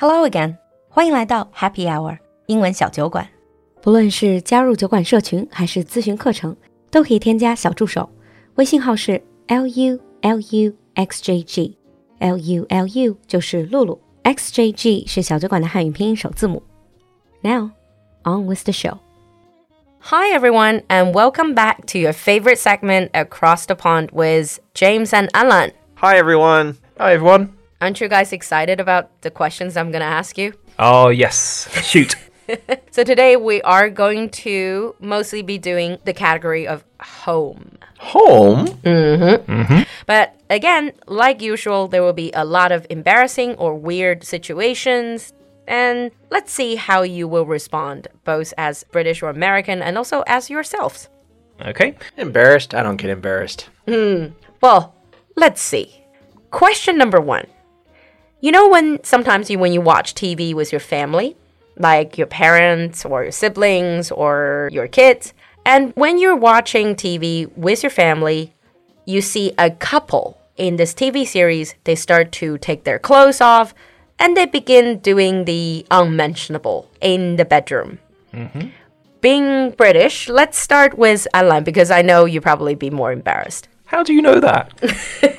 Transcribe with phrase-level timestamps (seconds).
[0.00, 0.56] Hello again，
[0.88, 3.28] 欢迎来到 Happy Hour 英文小酒馆。
[3.82, 6.56] 不论是加入酒馆社群还是咨询课程，
[6.88, 8.08] 都可以添加小助手，
[8.54, 9.98] 微信号是 lulu
[10.94, 11.74] xjg。
[12.20, 16.62] lulu 就是露露，xjg 是小酒馆的汉语拼音首字母。
[17.40, 17.72] Now
[18.22, 18.98] on with the show.
[19.98, 25.28] Hi, everyone, and welcome back to your favorite segment, Across the Pond with James and
[25.32, 25.72] Anlan.
[25.96, 26.76] Hi, everyone.
[26.98, 27.57] Hi, everyone.
[27.80, 30.52] Aren't you guys excited about the questions I'm going to ask you?
[30.78, 31.68] Oh, yes.
[31.84, 32.14] Shoot.
[32.90, 37.78] So today we are going to mostly be doing the category of home.
[37.98, 38.66] Home?
[38.66, 39.82] Mm-hmm.
[40.06, 45.32] But again, like usual, there will be a lot of embarrassing or weird situations.
[45.66, 50.48] And let's see how you will respond, both as British or American and also as
[50.48, 51.08] yourselves.
[51.60, 51.94] Okay.
[52.16, 52.74] Embarrassed?
[52.74, 53.68] I don't get embarrassed.
[53.86, 54.94] Well,
[55.36, 56.02] let's see.
[56.50, 57.46] Question number one.
[58.40, 61.36] You know when sometimes you when you watch TV with your family,
[61.76, 65.34] like your parents or your siblings or your kids,
[65.66, 68.52] and when you're watching TV with your family,
[69.04, 73.74] you see a couple in this TV series, they start to take their clothes off
[74.18, 77.98] and they begin doing the unmentionable in the bedroom.
[78.34, 78.68] Mm-hmm.
[79.20, 83.68] Being British, let's start with Anlan because I know you probably be more embarrassed.
[83.86, 84.72] How do you know that?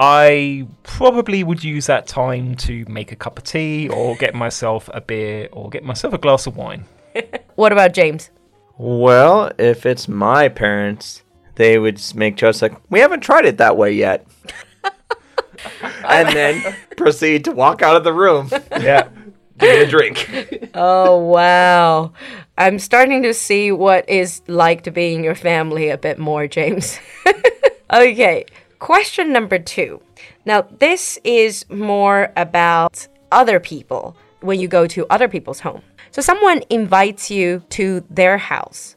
[0.00, 4.88] I probably would use that time to make a cup of tea or get myself
[4.94, 6.84] a beer or get myself a glass of wine.
[7.56, 8.30] What about James?
[8.76, 11.24] Well, if it's my parents,
[11.56, 14.24] they would make jokes like, we haven't tried it that way yet.
[16.08, 18.48] and then proceed to walk out of the room,
[18.80, 19.08] Yeah.
[19.58, 20.70] give me a drink.
[20.74, 22.12] Oh, wow.
[22.56, 26.46] I'm starting to see what is like to be in your family a bit more,
[26.46, 27.00] James.
[27.92, 28.44] okay,
[28.78, 30.00] question number two.
[30.44, 35.82] Now, this is more about other people when you go to other people's home.
[36.10, 38.96] So, someone invites you to their house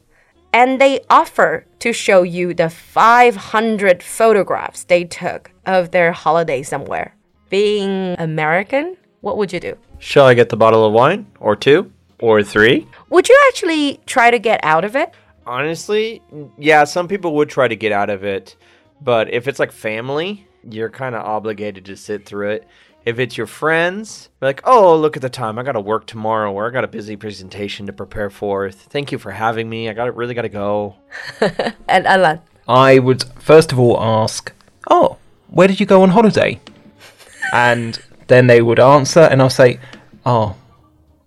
[0.52, 7.14] and they offer to show you the 500 photographs they took of their holiday somewhere.
[7.50, 9.76] Being American, what would you do?
[9.98, 11.26] Shall I get the bottle of wine?
[11.40, 11.92] Or two?
[12.20, 12.86] Or three?
[13.10, 15.12] Would you actually try to get out of it?
[15.46, 16.22] Honestly,
[16.56, 18.56] yeah, some people would try to get out of it.
[19.02, 22.68] But if it's like family, you're kind of obligated to sit through it.
[23.04, 25.58] If it's your friends, like, oh, look at the time.
[25.58, 28.70] I got to work tomorrow or I got a busy presentation to prepare for.
[28.70, 29.88] Thank you for having me.
[29.88, 30.94] I got to really got to go.
[31.88, 34.52] And Anlan, I would first of all ask,
[34.88, 35.16] Oh,
[35.48, 36.60] where did you go on holiday?
[37.52, 39.80] And then they would answer, and I'll say,
[40.24, 40.56] Oh,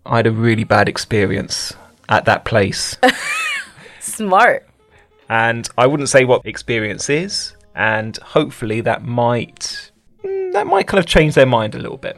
[0.06, 1.74] I had a really bad experience
[2.08, 2.96] at that place.
[4.00, 4.66] smart.
[5.28, 9.92] and I wouldn't say what experience is, and hopefully that might
[10.24, 12.18] mm, that might kind of change their mind a little bit.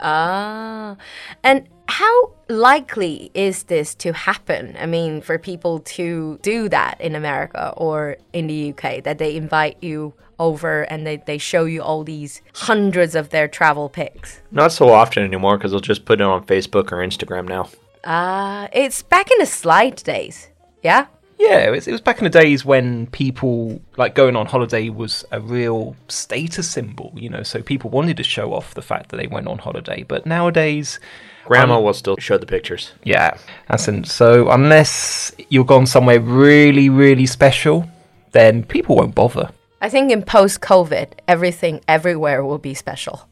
[0.00, 0.96] Ah.
[1.42, 4.76] And how likely is this to happen?
[4.78, 9.36] I mean, for people to do that in America or in the UK, that they
[9.36, 14.40] invite you over and they, they show you all these hundreds of their travel pics.
[14.50, 17.68] Not so often anymore because they'll just put it on Facebook or Instagram now.
[18.04, 20.48] Ah, it's back in the slide days.
[20.82, 21.06] Yeah?
[21.38, 24.88] Yeah, it was, it was back in the days when people like going on holiday
[24.88, 27.42] was a real status symbol, you know.
[27.42, 30.02] So people wanted to show off the fact that they went on holiday.
[30.02, 30.98] But nowadays,
[31.44, 32.92] Grandma will still show the pictures.
[33.04, 33.36] yeah,
[33.68, 37.86] that's an, so unless you're gone somewhere really, really special,
[38.32, 39.50] then people won't bother.
[39.80, 43.28] I think in post COVID, everything everywhere will be special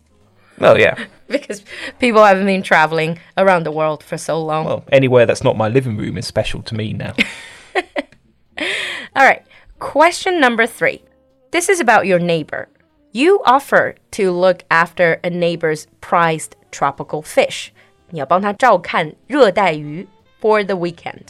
[0.58, 1.06] Well, yeah.
[1.28, 1.64] because
[1.98, 4.66] people haven't been traveling around the world for so long.
[4.66, 7.14] Well, anywhere that's not my living room is special to me now.
[9.15, 9.43] All right.
[9.79, 11.03] Question number three.
[11.51, 12.67] This is about your neighbor.
[13.11, 17.71] You offer to look after a neighbor's prized tropical fish.
[18.11, 20.07] 你要帮他照看热带鱼
[20.41, 21.27] for the weekend.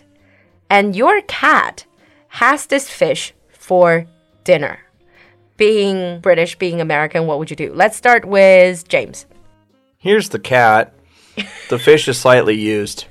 [0.70, 1.86] And your cat
[2.30, 4.06] has this fish for
[4.44, 4.80] dinner.
[5.58, 7.74] Being British, being American, what would you do?
[7.74, 9.25] Let's start with James.
[9.98, 10.94] Here's the cat.
[11.69, 13.06] The fish is slightly used.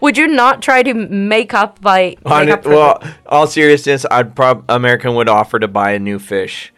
[0.00, 3.46] Would you not try to make up by On make up it, for well, all
[3.46, 6.72] seriousness, I'd prob American would offer to buy a new fish,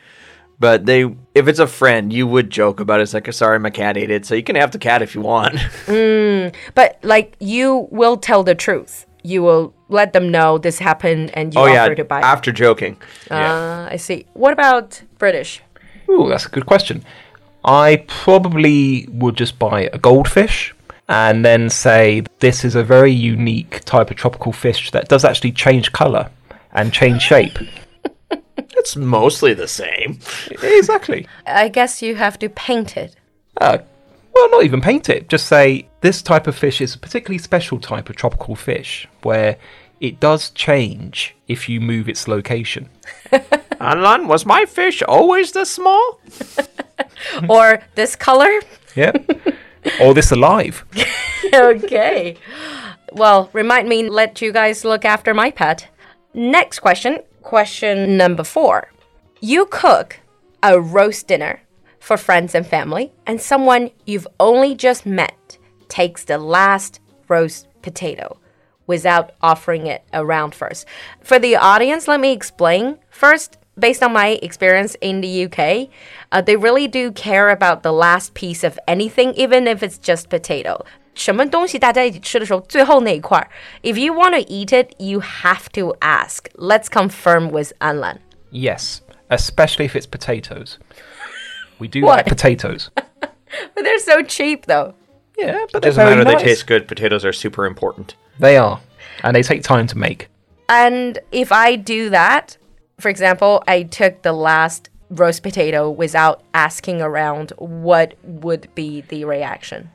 [0.59, 1.05] but they,
[1.35, 3.05] if it's a friend, you would joke about it.
[3.05, 5.21] It's like, sorry, my cat ate it, so you can have the cat if you
[5.21, 5.59] want.
[6.75, 9.07] But like you will tell the truth.
[9.23, 12.21] You will let them know this happened and you oh offer yeah, to buy.
[12.21, 12.97] after joking.
[13.29, 14.27] Uh, I see.
[14.35, 15.61] What about British?
[16.09, 17.05] Ooh, that's a good question.
[17.65, 20.73] I probably would just buy a goldfish
[21.09, 25.53] and then say this is a very unique type of tropical fish that does actually
[25.53, 26.31] change colour
[26.73, 27.59] and change shape.
[28.79, 30.21] It's mostly the same.
[30.63, 31.27] exactly.
[31.47, 33.17] I guess you have to paint it.
[33.61, 33.79] Uh,
[34.35, 35.29] Well, not even paint it.
[35.29, 39.57] Just say this type of fish is a particularly special type of tropical fish where
[40.01, 42.89] it does change if you move its location.
[43.81, 46.21] Anlan, was my fish always this small?
[47.49, 48.61] or this color?
[48.95, 49.13] Yeah.
[50.01, 50.85] Or this alive.
[51.55, 52.37] okay.
[53.13, 55.89] Well, remind me, let you guys look after my pet.
[56.35, 58.91] Next question, question number four.
[59.41, 60.21] You cook
[60.63, 61.61] a roast dinner
[62.01, 68.39] for friends and family, and someone you've only just met takes the last roast potato
[68.87, 70.87] without offering it around first.
[71.21, 72.99] For the audience, let me explain.
[73.11, 75.90] First, based on my experience in the UK,
[76.32, 80.30] uh, they really do care about the last piece of anything, even if it's just
[80.30, 80.86] potato.
[81.14, 83.50] 什么东西大家一起吃的时候，最后那一块儿，
[83.84, 86.46] if you want to eat it, you have to ask.
[86.56, 88.18] Let's confirm with Anlan.
[88.52, 90.78] Yes, especially if it's potatoes.
[91.80, 92.18] We do What?
[92.18, 92.90] like potatoes.
[93.76, 94.94] But they're so cheap, though.
[95.38, 96.32] Yeah, but they're Doesn't very matter.
[96.32, 96.42] nice.
[96.44, 96.88] They taste good.
[96.88, 98.16] Potatoes are super important.
[98.40, 98.80] They are,
[99.24, 100.30] and they take time to make.
[100.70, 102.58] And if I do that,
[102.99, 109.25] for example, I took the last roast potato without asking around, what would be the
[109.25, 109.91] reaction?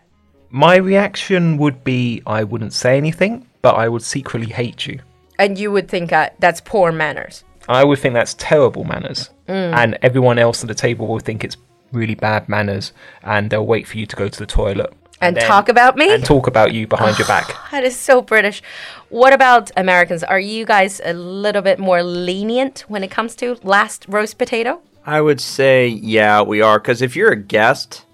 [0.49, 4.99] My reaction would be I wouldn't say anything, but I would secretly hate you.
[5.39, 7.43] And you would think uh, that's poor manners.
[7.67, 11.57] I would think that's terrible manners, and everyone else at the table will think it's
[11.91, 12.91] really bad manners,
[13.23, 16.11] and they'll wait for you to go to the toilet And then- talk about me?
[16.13, 17.55] and talk about you behind your back.
[17.71, 18.61] That is so British.
[19.09, 20.23] What about Americans?
[20.23, 24.81] Are you guys a little bit more lenient when it comes to last roast potato?
[25.05, 26.79] I would say, yeah, we are.
[26.79, 28.05] Because if you're a guest,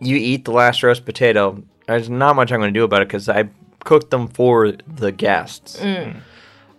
[0.00, 1.62] you eat the last roast potato.
[1.86, 3.48] There's not much I'm going to do about it because I
[3.84, 5.82] cooked them for the guests.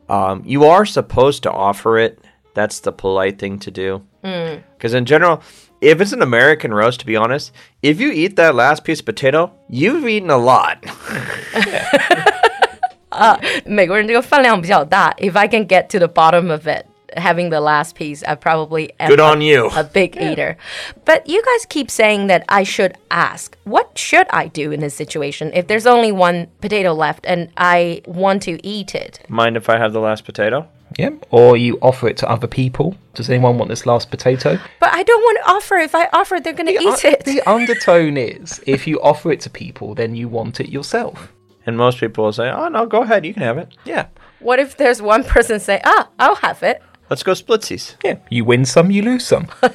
[0.09, 2.19] Um, you are supposed to offer it.
[2.53, 4.03] That's the polite thing to do.
[4.21, 5.41] Because in general,
[5.80, 7.52] if it's an American roast, to be honest,
[7.82, 10.78] if you eat that last piece of potato, you've eaten a lot.
[13.64, 15.14] 美国人这个饭量比较大.
[15.18, 16.84] If I can get to the bottom of it,
[17.16, 19.70] having the last piece, I probably am Good a, on you.
[19.74, 20.56] a big eater.
[21.04, 23.56] But you guys keep saying that I should ask.
[23.64, 28.02] What should I do in this situation if there's only one potato left and I
[28.06, 29.20] want to eat it?
[29.28, 30.66] Mind if I have the last potato?
[30.97, 31.11] Yeah.
[31.29, 32.95] Or you offer it to other people.
[33.13, 34.57] Does anyone want this last potato?
[34.79, 35.75] But I don't want to offer.
[35.77, 37.25] If I offer, it, they're going to eat un- it.
[37.25, 41.31] the undertone is if you offer it to people, then you want it yourself.
[41.65, 43.25] And most people will say, oh, no, go ahead.
[43.25, 43.75] You can have it.
[43.85, 44.07] Yeah.
[44.39, 47.95] What if there's one person say, "Ah, I'll have it." Let's go splitsies.
[48.03, 48.17] Yeah.
[48.31, 49.47] You win some, you lose some.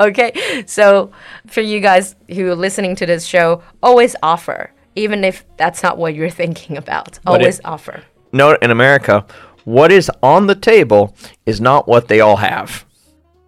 [0.00, 1.12] Okay, so
[1.46, 5.98] for you guys who are listening to this show, always offer, even if that's not
[5.98, 7.20] what you're thinking about.
[7.26, 8.02] Always it- offer.
[8.32, 9.24] Note in America,
[9.64, 11.14] what is on the table
[11.46, 12.84] is not what they all have.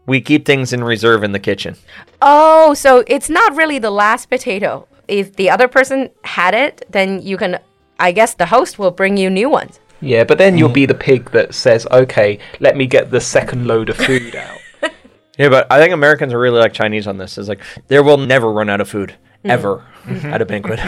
[0.07, 1.77] We keep things in reserve in the kitchen.
[2.23, 4.87] Oh, so it's not really the last potato.
[5.09, 7.59] If the other person had it, then you can.
[7.99, 9.81] I guess the host will bring you new ones.
[10.01, 13.67] yeah, but then you'll be the pig that says, okay, let me get the second
[13.67, 14.59] load of food out.
[15.39, 17.37] Yeah, but I think Americans are really like Chinese on this.
[17.37, 19.51] It's like there will never run out of food mm-hmm.
[19.51, 20.81] ever at a banquet.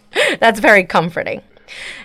[0.40, 1.40] That's very comforting.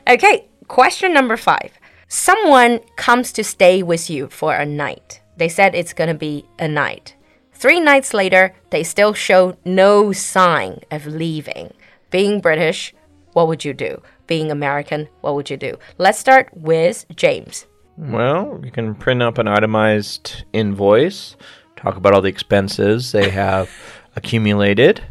[0.08, 1.72] Okay, question number five.
[2.13, 5.22] Someone comes to stay with you for a night.
[5.38, 7.16] They said it's going to be a night.
[7.54, 11.74] Three nights later, they still show no sign of leaving.
[12.10, 12.94] Being British,
[13.32, 14.01] what would you do?
[14.27, 15.77] Being American, what would you do?
[15.98, 17.65] Let's start with James.
[17.96, 21.38] well, you can print up an itemized invoice,
[21.77, 23.70] talk about all the expenses they have
[24.18, 25.01] accumulated,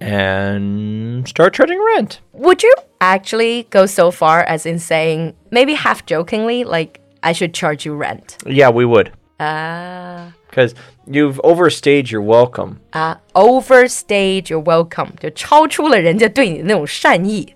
[0.00, 2.20] and start charging rent.
[2.32, 7.52] Would you actually go so far as in saying, maybe half jokingly, like, I should
[7.52, 8.38] charge you rent?
[8.46, 9.12] Yeah, we would.
[9.38, 10.32] Ah.
[10.48, 10.74] Because
[11.06, 12.80] you've overstayed your welcome.
[12.92, 17.54] uh, overstayed your welcome， 就超出了人家对你的那种善意。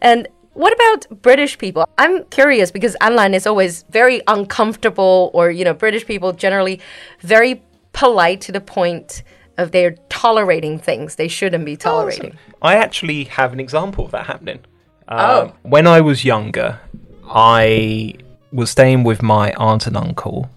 [0.00, 1.84] and what about British people?
[1.96, 6.80] I'm curious because Anlan is always very uncomfortable, or you know, British people generally
[7.22, 9.22] very polite to the point
[9.57, 12.37] of they're tolerating things they shouldn't be tolerating.
[12.61, 14.59] I actually have an example of that happening.
[15.07, 15.41] Oh.
[15.43, 16.79] Um, When I was younger,
[17.27, 18.13] I
[18.51, 20.49] was staying with my aunt and uncle,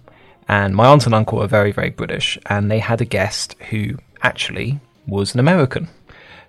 [0.47, 3.97] and my aunt and uncle are very, very British, and they had a guest who
[4.21, 5.87] actually was an American.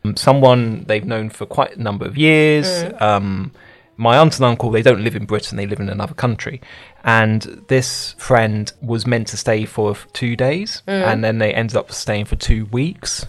[0.05, 2.85] Um, Someone they've known for quite a number of years.
[3.01, 3.53] Um,
[4.01, 6.61] my aunt and uncle, they don't live in Britain, they live in another country.
[7.05, 11.93] And this friend was meant to stay for two days, and then they ended up
[11.93, 13.27] staying for two weeks.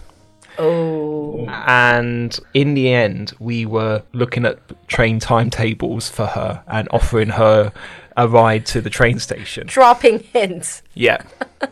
[0.58, 7.30] Oh, And in the end, we were looking at train timetables for her and offering
[7.30, 7.72] her
[8.16, 9.66] a ride to the train station.
[9.66, 10.82] dropping hints.
[10.94, 11.22] Yeah.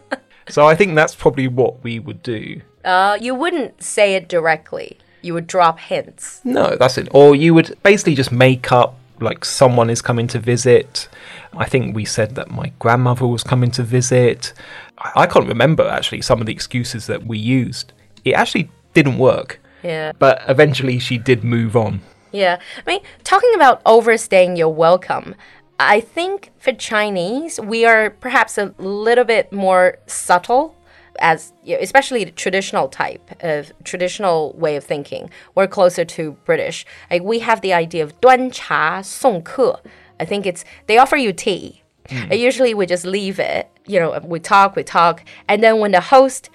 [0.48, 2.60] so I think that's probably what we would do.
[2.84, 4.98] Uh, you wouldn't say it directly.
[5.22, 6.40] You would drop hints.
[6.44, 7.08] No, that's it.
[7.12, 11.08] Or you would basically just make up like someone is coming to visit.
[11.52, 14.52] I think we said that my grandmother was coming to visit.
[14.98, 17.92] I I can't remember actually some of the excuses that we used.
[18.24, 19.60] It actually didn't work.
[19.82, 20.12] Yeah.
[20.18, 22.00] But eventually she did move on.
[22.32, 22.60] Yeah.
[22.86, 25.34] I mean, talking about overstaying your welcome,
[25.78, 30.76] I think for Chinese, we are perhaps a little bit more subtle
[31.19, 35.29] as you know, especially the traditional type of traditional way of thinking.
[35.55, 36.85] We're closer to British.
[37.09, 39.81] Like we have the idea of 端茶送客.
[40.19, 41.81] I think it's they offer you tea.
[42.09, 43.67] And usually we just leave it.
[43.87, 46.49] You know, we talk, we talk, and then when the host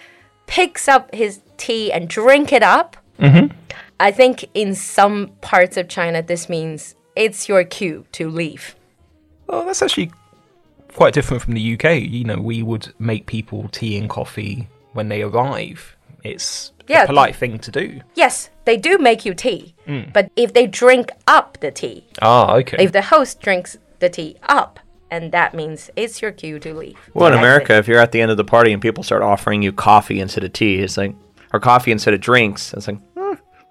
[0.46, 2.96] picks up his tea and drink it up,
[3.98, 8.76] I think in some parts of China this means it's your cue to leave.
[9.48, 10.12] Oh, that's actually
[10.95, 12.01] quite different from the UK.
[12.01, 15.95] You know, we would make people tea and coffee when they arrive.
[16.23, 17.03] It's Yeah.
[17.03, 18.01] a polite thing to do.
[18.15, 19.75] Yes, they do make you tea,
[20.13, 22.77] but if they drink up the tea, Ah, okay.
[22.83, 24.79] if the host drinks the tea up,
[25.11, 26.97] and that means it's your cue to leave.
[27.13, 27.45] Well, in That's it.
[27.45, 30.19] America, if you're at the end of the party and people start offering you coffee
[30.19, 31.13] instead of tea, it's like,
[31.53, 32.97] or coffee instead of drinks, it's like,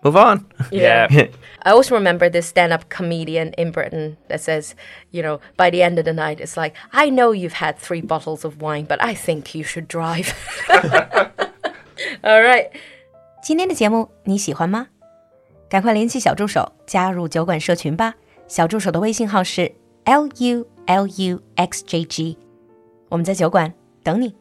[0.04, 0.46] move on.
[0.72, 1.08] yeah.
[1.64, 4.76] I also remember this stand-up comedian in Britain that says,
[5.12, 8.02] you know, by the end of the night, it's like, I know you've had three
[8.02, 10.34] bottles of wine, but I think you should drive.
[12.24, 12.70] All right.
[13.44, 14.88] 今天的节目你喜欢吗？
[15.70, 18.16] 赶快联系小助手加入酒馆社群吧。
[18.48, 19.72] 小助手的微信号是
[20.06, 22.38] l u l u x j g，
[23.10, 24.36] 我们在酒馆等你。